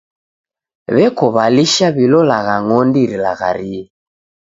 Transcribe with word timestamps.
W'eko 0.95 1.25
w'alisha 1.35 1.87
w'ilolagha 1.95 2.55
ng'ondi 2.63 3.01
rilagharie. 3.11 3.81